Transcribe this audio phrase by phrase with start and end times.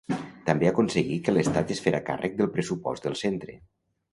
[0.45, 3.61] També aconseguí que l'Estat es fera càrrec del pressupost del centre.